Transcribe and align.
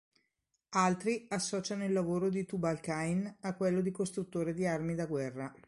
Altri 0.77 1.27
associano 1.29 1.85
il 1.85 1.93
lavoro 1.93 2.31
di 2.31 2.43
Tubal-cain 2.43 3.37
a 3.41 3.53
quello 3.53 3.81
di 3.81 3.91
costruttore 3.91 4.51
di 4.55 4.65
armi 4.65 4.95
da 4.95 5.05
guerra. 5.05 5.53